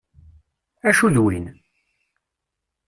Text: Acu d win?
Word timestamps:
Acu 0.89 1.07
d 1.13 1.17
win? 1.23 1.45